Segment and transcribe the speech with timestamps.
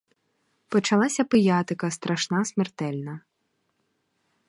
[0.71, 3.13] Почалася пиятика, страшна, смертельна.